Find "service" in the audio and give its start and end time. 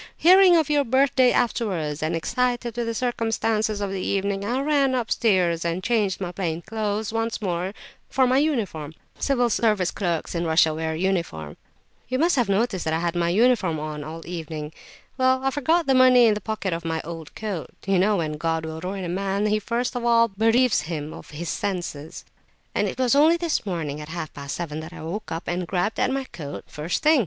9.51-9.91